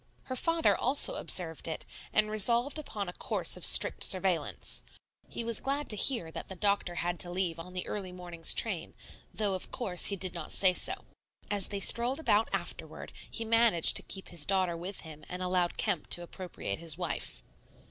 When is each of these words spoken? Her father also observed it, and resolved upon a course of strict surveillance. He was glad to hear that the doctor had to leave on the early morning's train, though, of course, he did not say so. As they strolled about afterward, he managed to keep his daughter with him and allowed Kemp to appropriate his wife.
Her 0.23 0.35
father 0.35 0.75
also 0.75 1.13
observed 1.13 1.67
it, 1.67 1.85
and 2.11 2.31
resolved 2.31 2.79
upon 2.79 3.07
a 3.07 3.13
course 3.13 3.55
of 3.55 3.63
strict 3.63 4.03
surveillance. 4.03 4.81
He 5.29 5.43
was 5.43 5.59
glad 5.59 5.89
to 5.91 5.95
hear 5.95 6.31
that 6.31 6.47
the 6.47 6.55
doctor 6.55 6.95
had 6.95 7.19
to 7.19 7.29
leave 7.29 7.59
on 7.59 7.73
the 7.73 7.85
early 7.85 8.11
morning's 8.11 8.55
train, 8.55 8.95
though, 9.31 9.53
of 9.53 9.69
course, 9.69 10.07
he 10.07 10.15
did 10.15 10.33
not 10.33 10.51
say 10.51 10.73
so. 10.73 11.05
As 11.51 11.67
they 11.67 11.79
strolled 11.79 12.19
about 12.19 12.49
afterward, 12.51 13.13
he 13.29 13.45
managed 13.45 13.95
to 13.97 14.01
keep 14.01 14.29
his 14.29 14.43
daughter 14.43 14.75
with 14.75 15.01
him 15.01 15.23
and 15.29 15.43
allowed 15.43 15.77
Kemp 15.77 16.07
to 16.09 16.23
appropriate 16.23 16.79
his 16.79 16.97
wife. 16.97 17.43